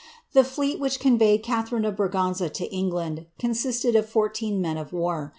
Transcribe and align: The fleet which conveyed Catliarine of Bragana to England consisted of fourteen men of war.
The 0.33 0.43
fleet 0.43 0.79
which 0.79 0.99
conveyed 0.99 1.43
Catliarine 1.43 1.85
of 1.87 1.95
Bragana 1.95 2.51
to 2.53 2.65
England 2.73 3.27
consisted 3.37 3.95
of 3.95 4.09
fourteen 4.09 4.59
men 4.59 4.79
of 4.79 4.93
war. 4.93 5.29